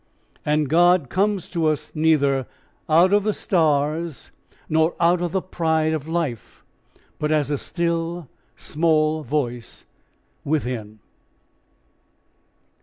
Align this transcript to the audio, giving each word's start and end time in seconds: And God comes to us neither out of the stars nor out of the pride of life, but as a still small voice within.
And 0.43 0.67
God 0.67 1.09
comes 1.11 1.47
to 1.51 1.67
us 1.67 1.95
neither 1.95 2.47
out 2.89 3.13
of 3.13 3.23
the 3.23 3.35
stars 3.35 4.31
nor 4.67 4.95
out 4.99 5.21
of 5.21 5.31
the 5.31 5.43
pride 5.43 5.93
of 5.93 6.07
life, 6.07 6.63
but 7.19 7.31
as 7.31 7.51
a 7.51 7.57
still 7.59 8.27
small 8.55 9.21
voice 9.21 9.85
within. 10.43 10.97